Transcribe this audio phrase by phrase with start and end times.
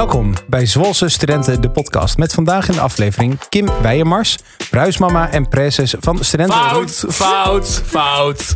[0.00, 2.16] Welkom bij Zwolse Studenten, de podcast.
[2.16, 4.38] Met vandaag in de aflevering Kim Weijemars,
[4.70, 6.56] bruismama en prinses van Studenten.
[6.56, 8.54] Fout, fout, fout.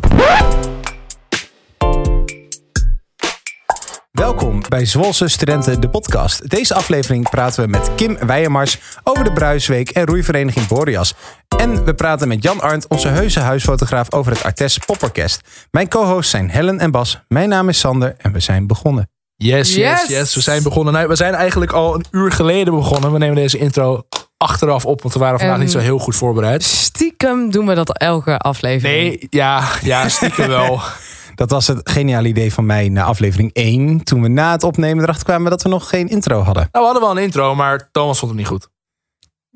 [4.10, 6.50] Welkom bij Zwolse Studenten, de podcast.
[6.50, 11.14] Deze aflevering praten we met Kim Weijemars over de Bruisweek en roeivereniging Boreas.
[11.58, 15.68] En we praten met Jan Arndt, onze heuse huisfotograaf, over het Artes Poppercast.
[15.70, 17.20] Mijn co-hosts zijn Helen en Bas.
[17.28, 19.13] Mijn naam is Sander en we zijn begonnen.
[19.36, 20.08] Yes, yes, Yes.
[20.08, 20.34] yes.
[20.34, 20.92] We zijn begonnen.
[20.92, 23.12] Nou, we zijn eigenlijk al een uur geleden begonnen.
[23.12, 24.02] We nemen deze intro
[24.36, 26.62] achteraf op, want we waren vandaag En- niet zo heel goed voorbereid.
[26.62, 29.08] Stiekem doen we dat elke aflevering.
[29.08, 30.80] Nee, ja, ja, stiekem wel.
[31.34, 34.04] Dat was het geniale idee van mij na aflevering 1.
[34.04, 36.68] Toen we na het opnemen erachter kwamen dat we nog geen intro hadden.
[36.72, 38.68] Nou, we hadden wel een intro, maar Thomas vond hem niet goed.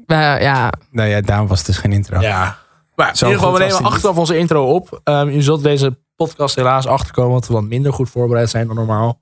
[0.06, 2.20] We- ja, Nou ja, daarom was het dus geen intro.
[2.20, 2.58] Ja.
[2.94, 5.00] Maar in ieder geval, we nemen achteraf onze intro op.
[5.04, 8.76] Ehm u zult deze podcast helaas achterkomen, want we wat minder goed voorbereid zijn dan
[8.76, 9.20] normaal.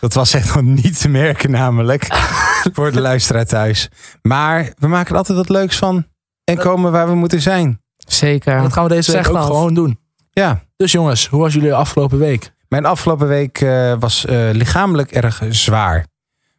[0.00, 2.06] Dat was echt nog niet te merken namelijk.
[2.72, 3.88] voor de luisteraar thuis.
[4.22, 6.06] Maar we maken er altijd wat leuks van.
[6.44, 7.80] En komen waar we moeten zijn.
[7.96, 8.62] zeker.
[8.62, 9.46] Dat gaan we deze week Zeg ook dat.
[9.46, 9.98] gewoon doen.
[10.30, 12.52] Ja, Dus jongens, hoe was jullie afgelopen week?
[12.68, 16.06] mijn afgelopen week eh, was eh, lichamelijk erg zwaar.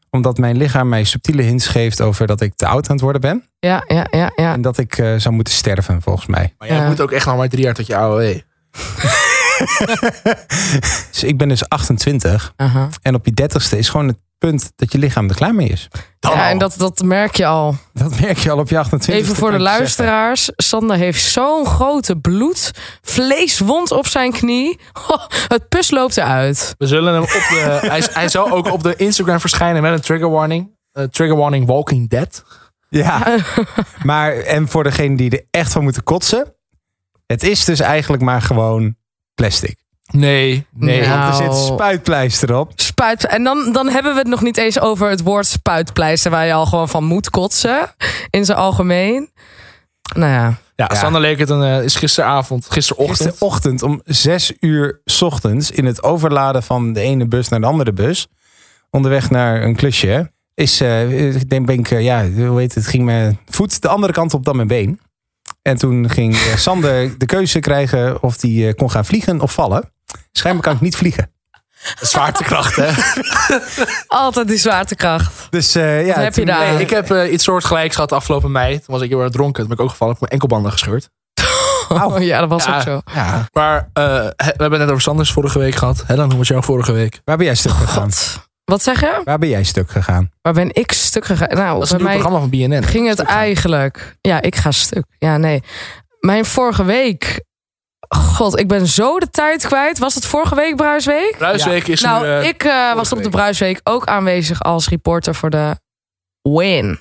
[0.10, 3.22] Omdat mijn lichaam mij subtiele hints geeft over dat ik te oud aan het worden
[3.22, 3.44] ben.
[3.60, 4.54] Ja, ja, ja, ja.
[4.54, 6.54] En dat ik eh, zou moeten sterven volgens mij.
[6.58, 6.88] Maar jij Ja.
[6.88, 8.38] moet ook echt nog maar drie jaar tot je AOW.
[11.12, 12.54] Dus ik ben dus 28.
[12.56, 12.90] Aha.
[13.02, 15.88] En op je dertigste is gewoon het punt dat je lichaam er klaar mee is.
[16.20, 16.52] Dan ja, al.
[16.52, 17.76] en dat, dat merk je al.
[17.94, 20.52] Dat merk je al op je 28 Even voor de luisteraars.
[20.56, 24.80] Sander heeft zo'n grote bloed, vleeswond op zijn knie.
[25.54, 26.76] Het pus loopt eruit.
[26.78, 27.80] We zullen hem op de.
[27.90, 30.70] hij, hij zal ook op de Instagram verschijnen met een trigger warning.
[30.92, 32.44] Eh, trigger warning Walking Dead.
[32.90, 33.38] Ja,
[34.04, 36.54] maar en voor degene die er echt van moeten kotsen.
[37.28, 38.96] Het is dus eigenlijk maar gewoon
[39.42, 39.76] plastic.
[40.12, 41.02] Nee, nee.
[41.02, 41.10] Ja.
[41.26, 41.56] Want er Nou.
[41.56, 42.72] zit spuitpleister op.
[42.76, 43.26] Spuit.
[43.28, 46.54] En dan, dan hebben we het nog niet eens over het woord spuitpleister, waar je
[46.54, 47.96] al gewoon van moet kotsen.
[48.30, 49.30] In zijn algemeen.
[50.16, 50.58] Nou ja.
[50.76, 50.96] Ja, Ja.
[50.96, 53.30] Sander leek het een, eh, is gisteravond, gisterochtend.
[53.30, 57.66] Gisterochtend om 6 uur 's ochtends in het overladen van de ene bus naar de
[57.68, 58.28] andere bus.
[58.90, 60.32] Onderweg naar een klusje.
[60.54, 63.88] Is, eh, ik denk, ben ik, eh, ja, hoe heet het, ging mijn voet de
[63.88, 65.00] andere kant op dan mijn been.
[65.62, 69.54] En toen ging eh, Sander de keuze krijgen of hij eh, kon gaan vliegen of
[69.54, 69.94] vallen.
[70.32, 71.32] Schijnbaar kan ik niet vliegen.
[72.02, 72.90] Zwaartekracht, hè?
[74.08, 75.48] Altijd die zwaartekracht.
[75.50, 76.74] Dus eh, ja, heb je daar?
[76.74, 78.76] Nee, ik heb eh, iets soortgelijks gehad afgelopen mei.
[78.76, 79.60] Toen was ik heel erg dronken.
[79.60, 80.14] Toen ben ik ook gevallen.
[80.14, 81.10] Ik heb mijn enkelbanden gescheurd.
[81.92, 83.02] Oh, ja, dat was ook zo.
[83.14, 83.48] Ja.
[83.54, 86.04] Maar eh, we hebben het net over Sanders vorige week gehad.
[86.08, 87.22] Helen, hoe was jouw vorige week?
[87.26, 88.10] Waar ben jij stuk gegaan?
[88.72, 89.22] Wat zeg je?
[89.24, 90.32] Waar ben jij stuk gegaan?
[90.42, 91.48] Waar ben ik stuk gegaan?
[91.58, 92.84] Nou, Dat is bij mij programma van BNN.
[92.84, 93.38] ging het Stuk gaan.
[93.38, 94.16] eigenlijk...
[94.22, 95.04] Ja, ik ga stuk.
[95.18, 95.64] Ja, nee.
[96.20, 97.44] Mijn vorige week...
[98.16, 99.98] God, ik ben zo de tijd kwijt.
[99.98, 101.36] Was het vorige week Bruisweek?
[101.38, 102.30] Bruisweek is Nou, nu...
[102.32, 103.32] eh, ik eh, was op de week.
[103.34, 105.76] Bruisweek ook aanwezig als reporter voor de
[106.42, 107.00] Win.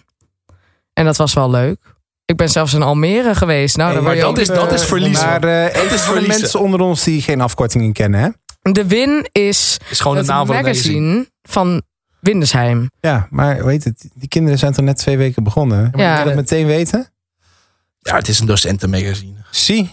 [0.92, 1.78] En dat was wel leuk.
[2.24, 3.76] Ik ben zelfs in Almere geweest.
[3.76, 5.26] Nou, dan Hey, maar ook dat is- dat is verliezen.
[5.26, 6.40] Maar eh, voor de verliezen.
[6.40, 8.28] mensen onder ons die geen afkortingen kennen, hè?
[8.62, 11.00] De Win is is gewoon de het naam van het magazine.
[11.00, 11.82] magazine van
[12.20, 12.90] Windesheim.
[13.00, 14.08] Ja, maar hoe heet het?
[14.14, 15.92] Die kinderen zijn toch net twee weken begonnen?
[15.96, 16.08] Ja.
[16.10, 17.12] Moet je dat meteen weten?
[18.00, 19.38] Ja, het is een docentenmagazine.
[19.50, 19.90] Zie.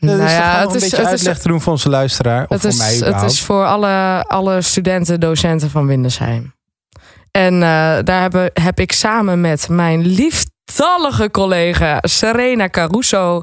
[0.00, 1.60] Dat Nou is toch ja, gewoon het een is- beetje het is- uitleg te doen
[1.60, 2.42] voor onze luisteraar.
[2.42, 3.32] Of Het voor is, mij het überhaupt.
[3.32, 6.54] is voor alle, alle studenten, docenten van Windesheim.
[7.30, 7.60] En eh,
[8.04, 10.02] daar heb, heb ik samen met mijn
[10.64, 13.42] lieftallige collega Serena Caruso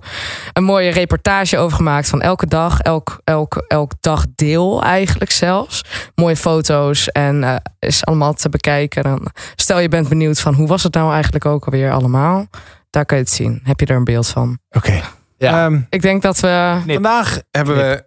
[0.53, 5.83] een mooie reportage over gemaakt van elke dag, elk, elk, elk dagdeel eigenlijk zelfs.
[6.15, 9.03] Mooie foto's en eh, is allemaal te bekijken.
[9.03, 12.47] Dan, stel je bent benieuwd van hoe was het nou eigenlijk ook alweer allemaal.
[12.89, 13.61] Daar kan je het zien.
[13.63, 14.59] Heb je er een beeld van.
[14.69, 15.01] Oké.
[15.37, 15.65] Ja.
[15.65, 16.81] Ehm, Ik denk dat we...
[16.87, 18.05] Vandaag hebben we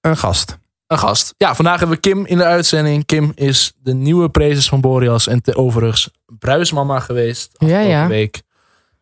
[0.00, 0.58] een gast.
[0.94, 1.34] Een gast.
[1.36, 3.04] Ja, vandaag hebben we Kim in de uitzending.
[3.06, 5.26] Kim is de nieuwe prezes van Boreas.
[5.26, 7.50] En te overigens bruismama geweest.
[7.52, 8.06] Ja, afgelopen ja.
[8.08, 8.42] Week.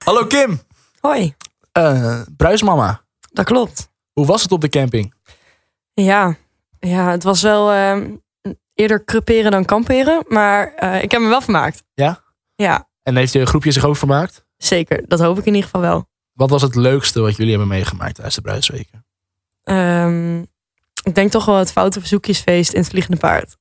[0.05, 0.61] Hallo Kim.
[1.01, 1.35] Hoi,
[1.73, 3.03] Eh, bruismama.
[3.33, 3.91] dat klopt.
[4.13, 5.15] Hoe was het op de camping?
[5.95, 6.37] Ja,
[6.79, 8.11] ja het was wel ehm,
[8.75, 11.83] eerder creperen dan kamperen, maar eh, ik heb me wel vermaakt.
[11.95, 12.23] Ja?
[12.55, 14.45] Ja, En heeft je groepje zich ook vermaakt?
[14.57, 15.03] zeker.
[15.09, 16.09] Dat hoop ik in ieder geval wel.
[16.33, 19.07] Wat was het leukste wat jullie hebben meegemaakt tijdens de bruisweken?
[19.63, 20.45] Ehm,
[21.03, 23.57] ik denk toch wel het foute verzoekjesfeest in het Vliegende Paard.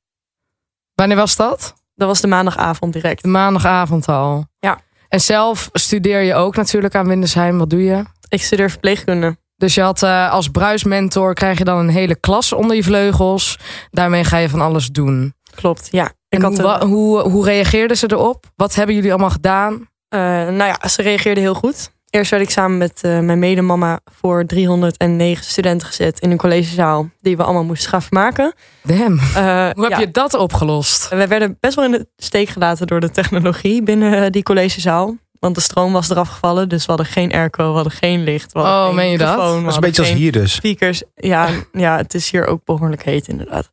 [0.96, 1.74] Wanneer was dat?
[1.96, 3.24] Dat was de maandagavond direct.
[3.26, 4.46] Maandagavond al.
[4.60, 4.80] Ja.
[5.08, 7.58] En zelf studeer je ook natuurlijk aan Windesheim.
[7.58, 8.04] Wat doe je?
[8.30, 9.38] Ik studeer verpleegkunde.
[9.56, 13.60] Dus je had eh, als bruismentor krijg je dan een hele klas onder je vleugels.
[13.90, 15.34] Daarmee ga je van alles doen.
[15.56, 16.06] Klopt, ja.
[16.06, 18.46] Ik En had, hoe, wa- hoe, hoe reageerden ze erop?
[18.56, 19.90] Wat hebben jullie allemaal gedaan?
[20.08, 21.92] eh, nou ja, ze reageerden heel goed.
[22.12, 27.10] Eerst werd ik samen met eh, mijn medemama voor 309 studenten gezet in een collegezaal.
[27.20, 28.54] Die we allemaal moesten gaan vermaken.
[28.84, 29.20] Damn.
[29.20, 30.00] Eh, Hoe heb ja.
[30.00, 31.10] je dat opgelost?
[31.10, 35.16] We werden best wel in de steek gelaten door de technologie binnen eh, die collegezaal.
[35.40, 38.52] Want de stroom was eraf gevallen, dus we hadden geen airco, we hadden geen licht.
[38.52, 39.38] We hadden Oh, geen meen je dat?
[39.38, 40.54] Dat is een hadden beetje als geen hier dus.
[40.54, 41.04] speakers.
[41.16, 43.72] Ja, ja, het is hier ook behoorlijk heet inderdaad.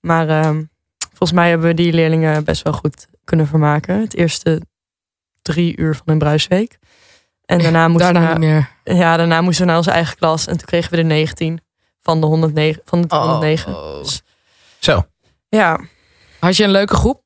[0.00, 0.62] Maar ehm,
[1.08, 4.00] volgens mij hebben we die leerlingen best wel goed kunnen vermaken.
[4.00, 4.60] Het eerste
[5.42, 6.78] drie uur van een bruisweek.
[7.46, 8.96] En daarna moesten, Daarna we, niet meer.
[8.96, 10.46] ja, daarna moesten we naar onze eigen klas.
[10.46, 11.60] En toen kregen we de 19
[12.02, 12.82] van de 109.
[12.84, 13.74] Van de 109.
[13.74, 14.04] Oh.
[14.78, 15.06] Zo.
[15.48, 15.80] Ja,
[16.40, 17.22] Had je een leuke groep?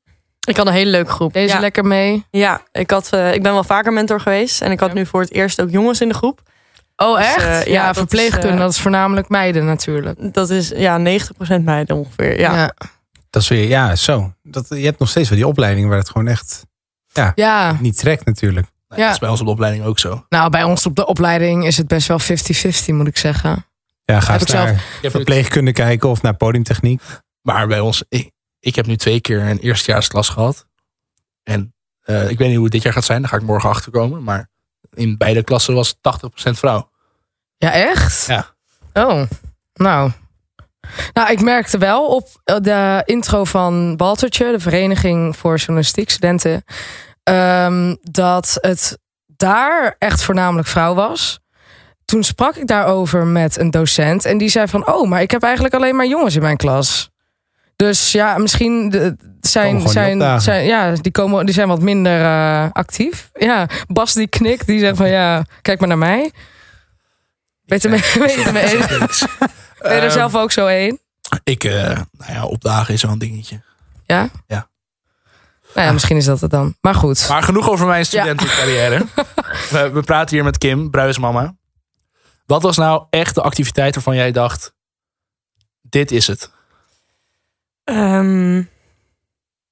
[0.47, 1.33] ik had een hele leuke groep.
[1.33, 1.59] Deze ja.
[1.59, 2.25] lekker mee?
[2.31, 4.61] Ja, ik, had, eh, ik ben wel vaker mentor geweest.
[4.61, 4.95] En ik had Ja.
[4.95, 6.41] nu voor het eerst ook jongens in de groep.
[6.95, 7.37] Oh, Dus, echt?
[7.45, 10.33] eh, ja, ja, dat verpleegkunde, is, eh, dat is voornamelijk meiden natuurlijk.
[10.33, 12.39] Dat is ja, 90% meiden ongeveer.
[12.39, 12.73] Ja.
[13.29, 14.33] Dat is weer, ja, zo.
[14.43, 16.65] Dat, je hebt nog steeds wel die opleiding waar het gewoon echt
[17.35, 17.77] Ja.
[17.79, 18.67] niet trekt natuurlijk.
[18.89, 19.07] Nou, Ja.
[19.07, 20.25] Dat is bij ons op de opleiding ook zo.
[20.29, 23.65] nou bij ons op de opleiding is het best wel 50-50 moet ik zeggen.
[24.05, 24.69] Ja, ga Heb eens ik zelf-
[25.01, 27.01] naar verpleegkunde kijken of naar podiumtechniek.
[27.41, 30.65] Maar bij ons, ik, ik heb nu twee keer een eerstejaarsklas gehad.
[31.43, 33.69] En eh, ik weet niet hoe het dit jaar gaat zijn, daar ga ik morgen
[33.69, 34.23] achter komen.
[34.23, 34.49] Maar
[34.93, 36.89] in beide klassen was 80% vrouw.
[37.57, 38.25] Ja, echt?
[38.25, 38.55] Ja.
[38.93, 39.21] Oh,
[39.73, 40.11] nou.
[41.13, 46.63] Nou, ik merkte wel op de intro van Baltertje, de Vereniging voor Journalistiek Studenten,
[47.33, 51.39] ehm, dat het daar echt voornamelijk vrouw was.
[52.05, 55.43] Toen sprak ik daarover met een docent en die zei van, oh, maar ik heb
[55.43, 57.09] eigenlijk alleen maar jongens in mijn klas.
[57.75, 62.65] Dus ja, misschien de- zijn, zijn, zijn, ja, die, komen, die zijn wat minder eh,
[62.71, 63.29] actief.
[63.33, 66.31] Ja, Bas die knikt, die zegt van ja, kijk maar naar mij.
[67.65, 69.25] Weet je, het mee eens?
[69.79, 70.99] Ben je er Ehm, zelf ook zo een?
[71.43, 71.73] Ik, eh,
[72.11, 73.61] nou ja, opdagen is een dingetje.
[74.05, 74.29] Ja?
[74.47, 74.68] Ja.
[75.73, 76.75] Nou ja, misschien is dat het dan.
[76.81, 77.25] Maar goed.
[77.29, 79.05] Maar genoeg over mijn studentencarrière.
[79.71, 81.55] we, we praten hier met Kim, Bruismama.
[82.45, 84.73] Wat was nou echt de activiteit waarvan jij dacht...
[85.81, 86.51] Dit is het?
[87.83, 88.63] Ehm,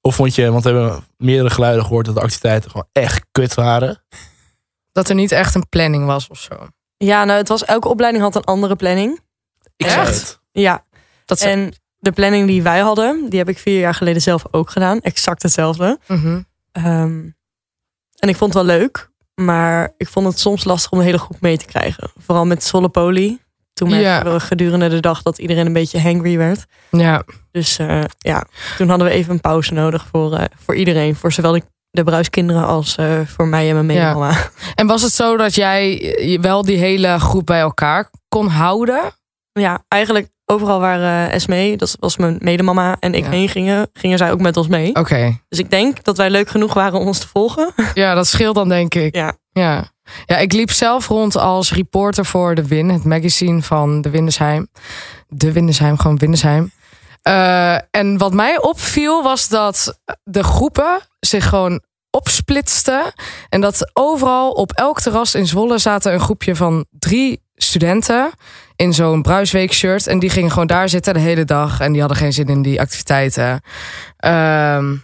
[0.00, 2.06] Of vond je, want we hebben meerdere geluiden gehoord...
[2.06, 4.02] dat de activiteiten gewoon echt kut waren.
[4.92, 6.68] Dat er niet echt een planning was of zo.
[6.96, 9.20] ja, nou, het was, elke opleiding had een andere planning.
[9.76, 9.94] Ik Echt?
[9.94, 10.40] zei het.
[10.52, 10.84] Ja,
[11.24, 14.70] Dat en de planning die wij hadden, die heb ik vier jaar geleden zelf ook
[14.70, 15.00] gedaan.
[15.00, 15.98] Exact hetzelfde.
[16.06, 16.40] Mhm.
[16.72, 17.20] Ehm,
[18.18, 21.18] en ik vond het wel leuk, maar ik vond het soms lastig om een hele
[21.18, 22.10] groep mee te krijgen.
[22.16, 23.38] Vooral met Zwolle Poly.
[23.72, 24.32] Toen merkten Ja.
[24.32, 26.64] we gedurende de dag dat iedereen een beetje hangry werd.
[26.90, 27.22] Ja.
[27.50, 28.44] Dus eh, ja,
[28.76, 31.14] toen hadden we even een pauze nodig voor, eh, voor iedereen.
[31.16, 34.04] Voor zowel de, de bruiskinderen als eh, voor mij en mijn Ja.
[34.04, 34.36] medemama.
[34.74, 39.00] En was het zo dat jij wel die hele groep bij elkaar kon houden?
[39.58, 43.30] Ja, eigenlijk overal waar eh Esmee, dat was mijn medemama en ik Ja.
[43.30, 44.94] heen gingen, gingen zij ook met ons mee.
[44.94, 45.38] Oké.
[45.48, 47.72] Dus ik denk dat wij leuk genoeg waren om ons te volgen.
[47.94, 49.14] Ja, dat scheelt dan denk ik.
[49.14, 49.32] Ja.
[49.52, 49.84] Ja.
[50.26, 54.68] Ja, ik liep zelf rond als reporter voor De Win, het magazine van de Windesheim.
[55.28, 56.70] De Windesheim, gewoon Windesheim.
[57.22, 63.02] Eh, en wat mij opviel was dat de groepen zich gewoon opsplitsten.
[63.48, 68.30] En dat overal op elk terras in Zwolle zaten een groepje van drie studenten
[68.76, 70.06] in zo'n Bruisweek shirt.
[70.06, 71.80] En die gingen gewoon daar zitten de hele dag.
[71.80, 73.60] En die hadden geen zin in die activiteiten.
[74.16, 74.94] Ehm,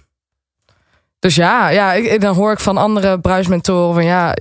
[1.18, 4.36] dus ja, ja ik, dan hoor ik van andere bruismentoren van ja,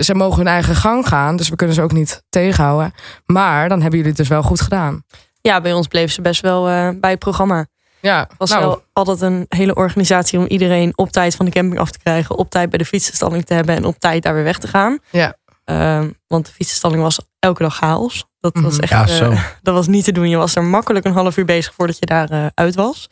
[0.00, 1.36] ze mogen hun eigen gang gaan.
[1.36, 2.92] Dus we kunnen ze ook niet tegenhouden.
[3.26, 5.04] Maar dan hebben jullie het dus wel goed gedaan.
[5.40, 7.66] Ja, bij ons bleef ze best wel eh, bij het programma.
[8.00, 11.80] Ja, was nou, wel altijd een hele organisatie om iedereen op tijd van de camping
[11.80, 12.36] af te krijgen.
[12.36, 14.98] Op tijd bij de fietsenstalling te hebben en op tijd daar weer weg te gaan.
[15.10, 15.36] Ja.
[15.66, 18.24] Ehm, want de fietsenstalling was elke dag chaos.
[18.40, 18.82] Dat was Mhm.
[18.82, 20.28] echt Ja, eh, dat was niet te doen.
[20.28, 23.08] Je was er makkelijk een half uur bezig voordat je daar eh, uit was.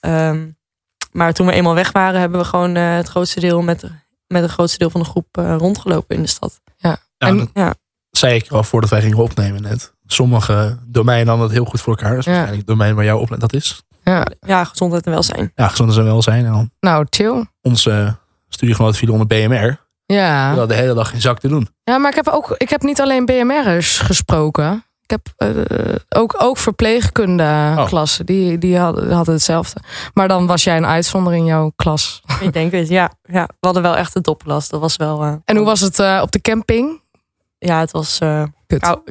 [0.00, 0.48] Ehm,
[1.12, 3.82] maar toen we eenmaal weg waren, hebben we gewoon eh, het grootste deel met,
[4.26, 6.60] met het grootste deel van de groep eh, rondgelopen in de stad.
[6.76, 7.74] Ja, En- dat ja.
[8.10, 9.94] zei ik al voordat wij gingen opnemen net.
[10.06, 12.10] Sommige domeinen hadden het heel goed voor elkaar.
[12.10, 12.30] Dat is Ja.
[12.30, 13.82] waarschijnlijk het domein waar jouw opleiding dat is.
[14.04, 14.26] ja.
[14.40, 15.52] Ja, gezondheid en welzijn.
[15.54, 16.44] Ja, gezond en welzijn.
[16.44, 17.46] En dan nou chill.
[17.62, 18.16] onze
[18.48, 19.88] studiegenoot viel onder BMR.
[20.14, 20.54] Ja.
[20.54, 21.68] had de hele dag geen zak te doen.
[21.84, 24.84] ja, maar ik heb ook ik heb niet alleen BMR'ers gesproken.
[25.02, 28.26] Ik heb eh, ook, ook verpleegkunde-klassen.
[28.26, 29.80] Die, die hadden, hadden hetzelfde.
[30.14, 32.22] Maar dan was jij een uitzondering in jouw klas.
[32.40, 33.44] Ik denk het, ja, ja.
[33.46, 34.70] We hadden wel echt de doppellast.
[34.70, 35.22] Dat was wel...
[35.22, 37.02] eh, En hoe was het eh, op de camping?
[37.58, 38.42] Ja, het was eh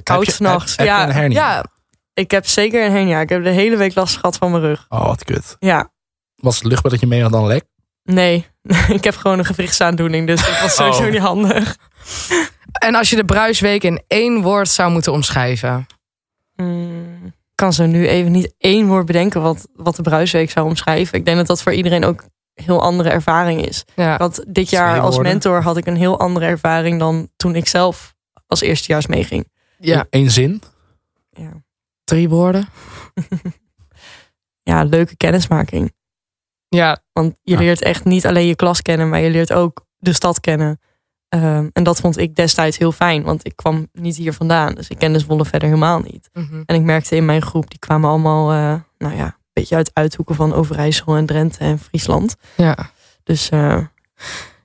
[0.04, 1.50] koud heb- heb je Ja, een hernia?
[1.52, 1.64] Ja,
[2.14, 3.20] ik heb zeker een hernia.
[3.20, 4.86] Ik heb de hele week last gehad van mijn rug.
[4.90, 5.56] Oh, wat kut.
[5.60, 5.90] Ja,
[6.36, 7.66] Was het luchtbed dat je mee had dan lek?
[8.14, 8.46] Nee.
[8.98, 10.28] ik heb gewoon een gewrichtsaandoening.
[10.28, 11.10] Dus dat was sowieso Oh.
[11.12, 11.78] niet handig.
[12.80, 15.88] En als je de bruisweek in één woord zou moeten omschrijven.
[16.56, 20.68] Mm, Ik kan zo nu even niet één woord bedenken wat, wat de bruisweek zou
[20.68, 21.18] omschrijven.
[21.20, 22.24] Ik denk dat dat voor iedereen ook
[22.54, 23.86] heel andere ervaring is.
[23.96, 24.18] Ja.
[24.18, 25.32] Had dit jaar als woorden.
[25.32, 28.16] mentor had ik een heel andere ervaring dan toen ik zelf
[28.48, 29.48] als eerstejaars meeging.
[29.78, 30.06] ja.
[30.10, 30.62] Eén zin.
[31.32, 31.52] Ja.
[32.04, 32.68] Drie woorden.
[34.70, 35.94] ja, leuke kennismaking.
[36.70, 37.60] Ja, Want je Ja.
[37.60, 40.80] leert echt niet alleen je klas kennen, maar je leert ook de stad kennen.
[41.30, 44.74] Ehm, en dat vond ik destijds heel fijn, want ik kwam niet hier vandaan.
[44.76, 46.30] Dus ik kende Zwolle verder helemaal niet.
[46.34, 46.62] Mhm.
[46.66, 49.92] En ik merkte in mijn groep, die kwamen allemaal, eh, nou ja, een beetje uit
[49.94, 52.36] uithoeken van Overijssel en Drenthe en Friesland.
[52.56, 52.78] ja.
[53.24, 53.78] Dus eh,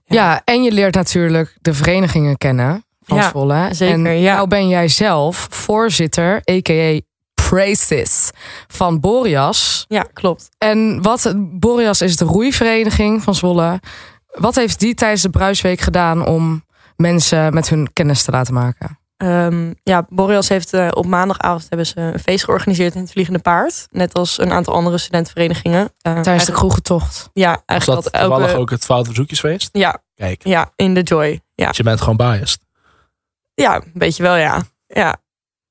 [0.05, 0.43] Ja.
[0.45, 3.69] en je leert natuurlijk de verenigingen kennen van Ja, Zwolle.
[3.75, 7.01] zeker, En nou ben jij zelf voorzitter, a.k.a.
[7.49, 8.31] Praises,
[8.69, 9.85] van Boreas.
[9.89, 10.49] ja, klopt.
[10.59, 13.81] En wat, Boreas is de roeivereniging van Zwolle.
[14.27, 16.65] Wat heeft die tijdens de Bruisweek gedaan om
[16.97, 18.99] mensen met hun kennis te laten maken?
[19.17, 23.39] Ehm, ja, Boreas heeft eh, op maandagavond hebben ze een feest georganiseerd in het Vliegende
[23.39, 23.87] Paard.
[23.91, 25.93] Net als een aantal andere studentenverenigingen.
[26.01, 27.31] Eh, Tijdens de kroegentocht.
[27.33, 28.61] Ja, Was eigenlijk dat dat toevallig elke...
[28.61, 29.69] ook het foute verzoekjesfeest?
[29.73, 31.41] Ja, Kijk, ja, in de Joy.
[31.55, 31.69] Ja.
[31.69, 32.59] dus je bent gewoon biased.
[33.55, 34.63] ja, een beetje wel, ja.
[34.87, 35.17] ja.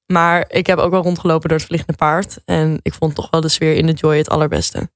[0.05, 2.37] Maar ik heb ook wel rondgelopen door het Vliegende Paard.
[2.45, 4.89] En ik vond toch wel de sfeer in de Joy het allerbeste.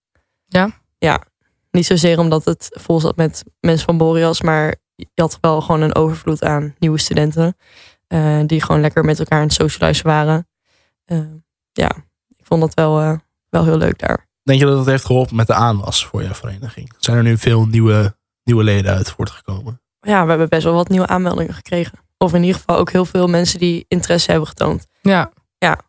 [0.46, 0.70] Ja?
[0.98, 1.24] Ja.
[1.72, 4.42] Niet zozeer omdat het vol zat met mensen van Boreas.
[4.42, 7.58] Maar je had wel gewoon een overvloed aan nieuwe studenten.
[8.08, 10.48] eh, die gewoon lekker met elkaar aan het socializen waren.
[11.06, 11.20] Eh,
[11.72, 11.90] ja,
[12.38, 13.18] ik vond dat wel, eh,
[13.50, 14.28] wel heel leuk daar.
[14.44, 16.94] Denk je dat het heeft geholpen met de aanwas voor jouw vereniging?
[16.98, 19.82] Zijn er nu veel nieuwe, nieuwe leden uit voortgekomen?
[20.00, 21.98] Ja, we hebben best wel wat nieuwe aanmeldingen gekregen.
[22.18, 24.88] Of in ieder geval ook heel veel mensen die interesse hebben getoond.
[25.02, 25.32] Ja.
[25.58, 25.80] Ja.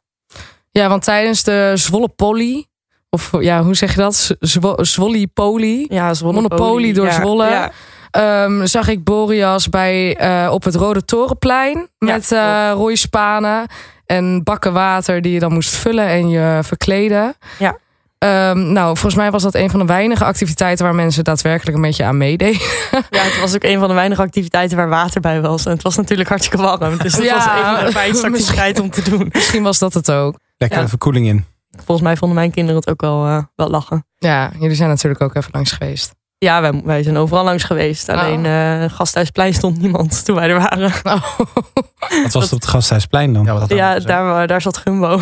[0.71, 2.67] Ja, want tijdens de Zwolle Poly,
[3.11, 4.37] of ja, hoe zeg je dat?
[4.41, 7.47] Zwo Zwolly Poly, Ja, Zwolle Monopoly door ja, Zwolle.
[7.49, 7.71] Ja,
[8.11, 13.67] ehm, zag ik Boreas bij, eh, op het Rode Torenplein met eh roeispanen
[14.07, 17.35] en bakken water die je dan moest vullen en je verkleden.
[17.59, 17.77] Ja.
[18.19, 21.83] Ehm, nou, volgens mij was dat een van de weinige activiteiten waar mensen daadwerkelijk een
[21.83, 22.61] beetje aan meededen.
[23.11, 25.65] Ja, het was ook een van de weinige activiteiten waar water bij was.
[25.67, 26.99] En het was natuurlijk hartstikke warm.
[26.99, 29.29] Dus het Ja, was een van de fijnste activiteiten om te doen.
[29.33, 30.39] Misschien was dat het ook.
[30.57, 30.89] Lekker Ja.
[30.89, 31.45] verkoeling in.
[31.77, 34.07] Volgens mij vonden mijn kinderen het ook wel, eh, wel lachen.
[34.19, 36.15] Ja, jullie zijn natuurlijk ook even langs geweest.
[36.39, 38.09] Ja, wij, wij zijn overal langs geweest.
[38.09, 40.93] Alleen eh Gasthuisplein stond niemand toen wij er waren.
[41.03, 41.23] Oh.
[42.23, 43.67] Wat was het op het Gasthuisplein dan?
[43.69, 45.21] Ja, daar zat Gumbo.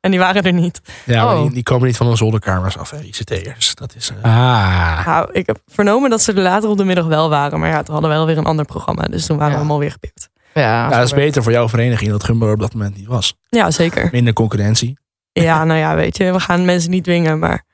[0.00, 0.80] En die waren er niet.
[1.06, 1.42] ja maar Oh.
[1.42, 3.74] die, die komen niet van de zolderkamers af, hè, ICT'ers.
[3.74, 4.10] Dat is...
[4.10, 7.60] eh, Ah, Nou, ik heb vernomen dat ze er later op de middag wel waren.
[7.60, 9.02] Maar ja, toen hadden we wel weer een ander programma.
[9.02, 9.54] Dus toen waren Ja.
[9.58, 10.28] we allemaal weer gepikt.
[10.54, 13.34] Ja, ja, dat is beter voor jouw vereniging dat Gumbo op dat moment niet was.
[13.48, 14.08] Ja, zeker.
[14.12, 14.98] Minder concurrentie.
[15.32, 16.32] Ja, nou ja, weet je.
[16.32, 17.38] We gaan mensen niet dwingen.
[17.38, 17.64] Maar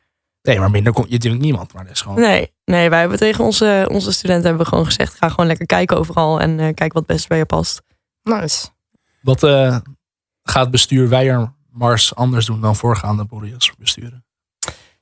[0.42, 1.72] Nee, maar minder je dwingt niemand.
[1.72, 2.20] Maar dat is gewoon...
[2.20, 5.14] nee, nee wij hebben tegen onze, onze studenten hebben we gewoon gezegd...
[5.14, 6.40] ga gewoon lekker kijken overal.
[6.40, 7.82] En eh, kijk wat best bij je past.
[8.22, 8.66] Nice.
[9.22, 9.76] Wat eh,
[10.42, 11.08] gaat bestuur
[11.78, 14.24] Weijer-Mars anders doen dan voorgaande Boreas besturen?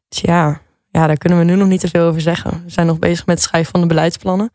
[0.08, 0.60] Tja,
[0.90, 2.62] ja, daar kunnen we nu nog niet te veel over zeggen.
[2.64, 4.52] We zijn nog bezig met het schrijven van de beleidsplannen.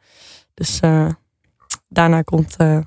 [0.53, 1.07] Dus eh,
[1.87, 2.79] daarna komt eh,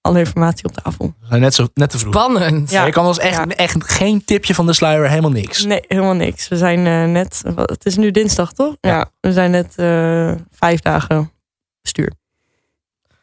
[0.00, 1.14] alle informatie op tafel.
[1.20, 2.12] We zijn net, zo, net te vroeg.
[2.14, 2.70] Spannend.
[2.70, 2.84] Ja.
[2.86, 3.46] je kan ons echt, Ja.
[3.46, 5.64] echt geen tipje van de sluier, helemaal niks.
[5.64, 6.48] Nee, helemaal niks.
[6.48, 8.74] We zijn eh, net, het is nu dinsdag toch?
[8.80, 11.32] Ja, we zijn net eh, vijf dagen
[11.82, 12.12] bestuur.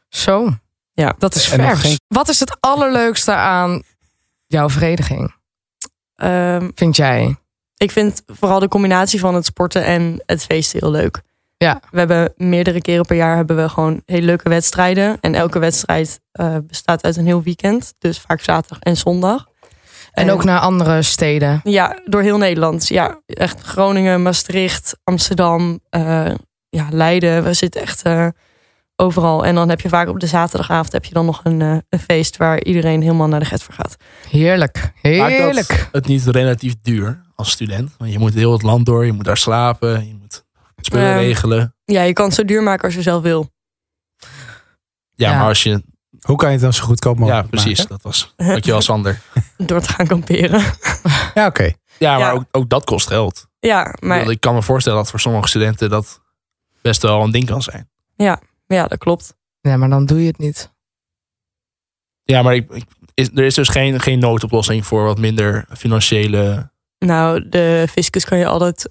[0.10, 0.50] Zo.
[0.94, 1.16] Ja.
[1.18, 1.80] Dat is vers.
[1.80, 3.84] geen- Wat is het allerleukste aan
[4.48, 5.36] jouw vereniging,
[6.16, 7.36] Ehm, vind jij?
[7.78, 11.22] ik vind vooral de combinatie van het sporten en het feesten heel leuk.
[11.58, 11.82] Ja.
[11.92, 15.18] We hebben meerdere keren per jaar hebben we gewoon hele leuke wedstrijden.
[15.22, 17.94] En elke wedstrijd eh, bestaat uit een heel weekend.
[18.00, 19.48] Dus vaak zaterdag en zondag.
[20.12, 21.62] En ook naar andere steden.
[21.64, 22.88] Ja, door heel Nederland.
[22.88, 26.32] Ja, echt Groningen, Maastricht, Amsterdam, eh,
[26.70, 27.44] ja, Leiden.
[27.44, 28.28] We zitten echt eh,
[28.96, 29.46] overal.
[29.46, 32.00] En dan heb je vaak op de zaterdagavond heb je dan nog een, eh, een
[32.00, 33.96] feest waar iedereen helemaal naar de get voor gaat.
[34.30, 34.76] Heerlijk.
[34.78, 35.68] Maakt Heerlijk.
[35.68, 37.92] dat het niet relatief duur als student?
[37.98, 40.44] Want je moet heel het land door, je moet daar slapen, je moet
[40.82, 41.76] spullen Ehm, regelen.
[41.86, 43.50] Ja, je kan het zo duur maken als je zelf wil.
[45.16, 45.38] Ja, ja.
[45.38, 45.84] maar als je...
[46.22, 47.78] hoe kan je het dan zo goedkoop mogelijk Ja, precies.
[47.78, 47.96] maken?
[47.96, 48.34] Dat was...
[48.36, 49.22] Dankjewel, Sander.
[49.58, 50.64] Door te gaan kamperen.
[51.34, 51.72] Ja, oké.
[52.00, 52.32] Ja, maar Ja.
[52.32, 53.48] Ook, ook dat kost geld.
[53.60, 56.22] Ja, Ik maar Ik kan me voorstellen dat voor sommige studenten dat
[56.82, 57.90] best wel een ding kan zijn.
[58.16, 59.36] ja, dat klopt.
[59.62, 60.74] Ja, maar dan doe je het niet.
[62.24, 66.72] Ja, maar ik, ik- is, er is dus geen, geen noodoplossing voor wat minder financiële...
[67.00, 68.90] Nou, de fiscus kan je altijd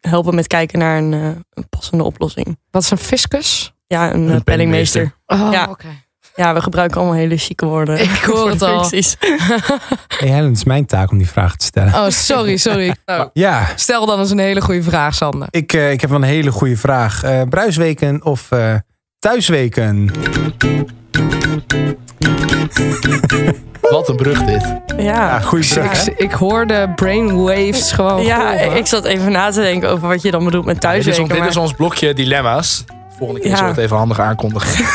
[0.00, 2.58] helpen met kijken naar een, eh, een passende oplossing.
[2.70, 3.74] Wat is een fiscus?
[3.86, 5.14] Ja, een, Een eh, penningmeester.
[5.26, 5.66] Oh, Ja.
[5.70, 5.86] oké.
[6.34, 8.00] Ja, we gebruiken allemaal hele chique woorden.
[8.00, 8.78] Ik hoor het al.
[8.84, 9.16] functies.
[10.20, 11.94] Hey Helen, het is mijn taak om die vraag te stellen.
[11.94, 12.94] Oh, sorry, sorry.
[13.06, 15.48] Nou, Ja, stel dan eens een hele goede vraag, Sander.
[15.50, 17.22] ik, eh, ik heb een hele goede vraag.
[17.22, 18.74] Eh, bruisweken of eh,
[19.30, 20.10] thuisweken?
[23.80, 24.74] Wat een brug dit.
[24.98, 28.76] Ja, goede Ik, ik hoorde brainwaves gewoon ja golven.
[28.76, 31.22] ik zat even na te denken over wat je dan bedoelt met dit is, thuiswerken.
[31.22, 32.84] ons, dit maar- is ons blokje dilemma's.
[33.16, 33.56] Volgende keer Ja.
[33.56, 34.84] zullen we het even handig aankondigen.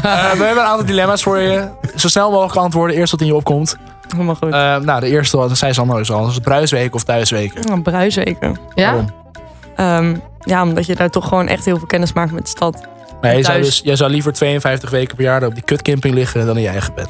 [0.00, 1.68] Eh, we hebben een aantal dilemma's voor je.
[1.96, 2.96] Zo snel mogelijk antwoorden.
[2.96, 3.76] Eerst wat in je opkomt.
[4.08, 4.52] Helemaal goed.
[4.52, 6.26] Eh, nou, de eerste, dat zei Sander dus al.
[6.28, 7.70] Is het bruisweken of thuisweken?
[7.72, 8.56] Oh, bruisweken.
[8.74, 8.84] ja?
[8.92, 9.10] Waarom?
[9.76, 12.80] Ehm, ja, omdat je daar toch gewoon echt heel veel kennis maakt met de stad.
[13.20, 16.46] Nee, jij zou, dus, jij zou liever 52 weken per jaar op die kutcamping liggen
[16.46, 17.08] dan in je eigen bed.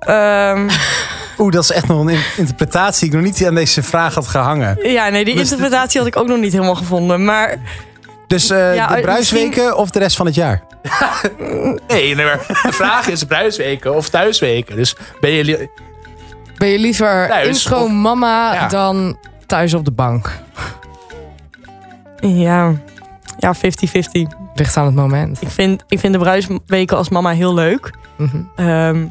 [0.00, 0.68] Ehm,
[1.38, 4.14] Oeh, dat is echt nog een in- interpretatie die ik nog niet aan deze vraag
[4.14, 4.90] had gehangen.
[4.90, 7.24] ja, nee, die Dus dit- interpretatie had ik ook nog niet helemaal gevonden.
[7.24, 7.56] Maar
[8.26, 10.62] Dus eh, Ja, de eh, bruisweken of de rest van het jaar?
[11.88, 14.76] Nee, nee maar de vraag is bruisweken of thuisweken.
[14.76, 15.44] Dus ben je...
[15.44, 15.68] li-
[16.56, 18.68] Ben je liever Thuis intro of- mama Ja.
[18.68, 20.38] dan thuis op de bank?
[22.20, 22.72] ja,
[23.38, 23.60] ja 50-50.
[24.54, 25.42] Ligt aan het moment.
[25.42, 27.90] Ik vind, ik vind de bruisweken als mama heel leuk.
[28.16, 28.36] Mhm.
[28.56, 29.06] Ehm,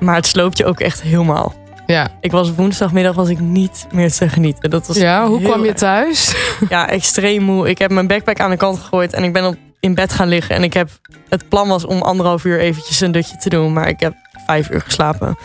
[0.00, 1.54] maar het sloopt je ook echt helemaal.
[1.86, 2.08] Ja.
[2.20, 4.70] Ik was woensdagmiddag was ik niet meer te genieten.
[4.70, 5.78] Dat was ja, hoe kwam je erg.
[5.78, 6.34] thuis?
[6.68, 7.68] Ja, extreem moe.
[7.68, 10.28] Ik heb mijn backpack aan de kant gegooid en ik ben op, in bed gaan
[10.28, 10.54] liggen.
[10.54, 10.88] En ik heb,
[11.28, 13.72] het plan was om anderhalf uur eventjes een dutje te doen.
[13.72, 14.14] Maar ik heb
[14.46, 15.38] vijf uur geslapen.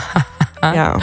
[0.60, 0.96] ja.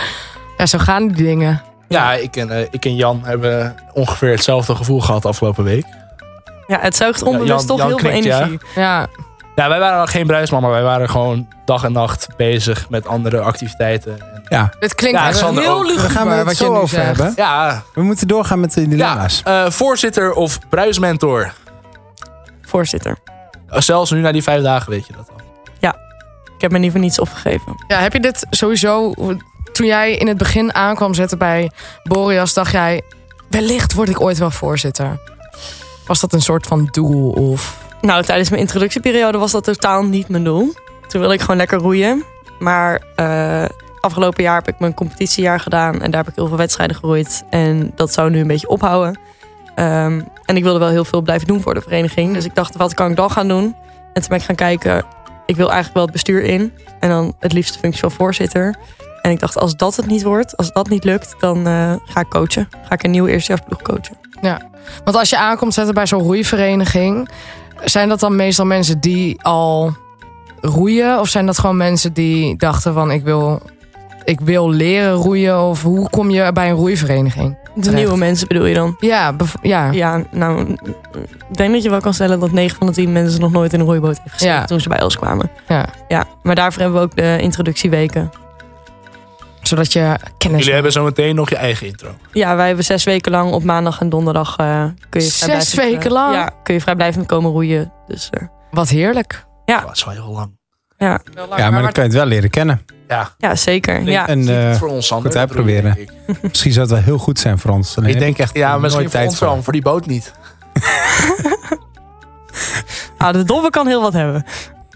[0.57, 1.61] Ja, zo gaan die dingen.
[1.87, 5.85] Ja, ik en, eh, ik en Jan hebben ongeveer hetzelfde gevoel gehad afgelopen week.
[6.67, 8.37] Ja, het zuigt onbewust Jan- toch Jan heel veel knikt, ja.
[8.37, 8.59] energie.
[8.75, 9.07] Ja,
[9.55, 10.69] Ja, wij waren geen bruismama.
[10.69, 14.19] Wij waren gewoon dag en nacht bezig met andere activiteiten.
[14.19, 16.63] En- Ja, het klinkt Ja, echt Sander heel luguber daar gaan we het wat je
[16.65, 17.05] zo nu over zegt.
[17.05, 17.33] hebben.
[17.35, 19.41] Ja, We moeten doorgaan met de dilemma's.
[19.45, 21.51] ja eh, voorzitter of bruismentor.
[22.61, 23.17] Voorzitter.
[23.69, 25.35] Eh, Zelfs nu na die vijf dagen weet je dat al.
[26.55, 27.83] Ik heb me liever niets opgegeven.
[27.87, 29.13] Ja, heb je dit sowieso...
[29.71, 31.71] Toen jij in het begin aankwam zetten bij
[32.03, 33.01] Boreas, dacht jij...
[33.49, 35.19] Wellicht word ik ooit wel voorzitter.
[36.07, 37.85] Was dat een soort van doel of...
[38.01, 40.73] Nou, tijdens mijn introductieperiode was dat totaal niet mijn doel.
[41.07, 42.23] Toen wilde ik gewoon lekker roeien.
[42.59, 43.65] Maar eh,
[43.99, 46.01] afgelopen jaar heb ik mijn competitiejaar gedaan.
[46.01, 47.43] En daar heb ik heel veel wedstrijden geroeid.
[47.49, 49.19] En dat zou nu een beetje ophouden.
[49.75, 52.33] Ehm, en ik wilde wel heel veel blijven doen voor de vereniging.
[52.33, 53.75] Dus ik dacht, wat kan ik dan gaan doen?
[54.13, 55.05] En toen ben ik gaan kijken.
[55.45, 56.73] Ik wil eigenlijk wel het bestuur in.
[56.99, 58.75] En dan het liefst de functie van voorzitter.
[59.21, 62.19] En ik dacht, als dat het niet wordt, als dat niet lukt, dan eh, ga
[62.19, 62.69] ik coachen.
[62.83, 64.26] Ga ik een nieuwe eerstejaarsploeg coachen.
[65.03, 67.29] Want als je aankomt zetten bij zo'n roeivereniging...
[67.83, 69.93] zijn dat dan meestal mensen die al
[70.61, 71.19] roeien?
[71.19, 73.11] Of zijn dat gewoon mensen die dachten van...
[73.11, 73.61] ik wil,
[74.23, 75.61] ik wil leren roeien?
[75.61, 77.57] Of hoe kom je bij een roeivereniging?
[77.75, 78.01] De Terecht.
[78.01, 78.95] nieuwe mensen bedoel je dan?
[78.99, 79.91] Ja, ja.
[79.91, 80.67] Ja, nou,
[81.49, 83.73] ik denk dat je wel kan stellen dat 9 van de 10 mensen nog nooit
[83.73, 84.65] in een roeiboot heeft gezeten Ja.
[84.65, 85.49] toen ze bij ons kwamen.
[85.67, 85.85] Ja.
[86.07, 86.25] ja.
[86.43, 88.29] Maar daarvoor hebben we ook de introductieweken.
[89.67, 92.09] Zodat je kennis Jullie hebben zo meteen nog je eigen intro.
[92.31, 95.79] Ja, wij hebben zes weken lang op maandag en donderdag eh, kun je Zes vrijblijvend,
[95.79, 96.33] eh, weken lang?
[96.35, 97.91] Ja, kun je vrijblijvend komen roeien.
[98.07, 99.45] Dus eh, Wat heerlijk.
[99.65, 99.81] Ja.
[99.81, 100.55] Dat is wel heel lang.
[100.97, 101.21] Ja,
[101.69, 102.81] maar dan kan je het wel leren kennen.
[103.07, 104.01] Ja, ja, zeker.
[104.01, 104.27] Ja.
[104.27, 105.97] En eh, het voor ons, goed ik, uitproberen.
[106.41, 107.97] misschien zou het wel heel goed zijn voor ons.
[107.97, 110.33] Alleen Ik denk echt Ja, nooit misschien voor tijd ons wel, voor die boot niet.
[113.17, 114.45] Ah, de dobbe kan heel wat hebben.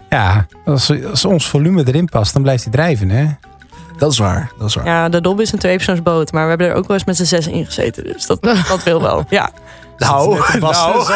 [0.08, 3.26] Ja, als, als ons volume erin past, dan blijft hij drijven, hè?
[3.96, 4.86] Dat is waar, dat is waar.
[4.86, 6.32] Ja, de dobbe is een tweepersoonsboot.
[6.32, 8.04] Maar we hebben er ook wel eens met z'n zes in gezeten.
[8.04, 9.24] Dus dat, dat wil wel.
[9.28, 9.50] Ja.
[9.96, 11.06] Nou, nou,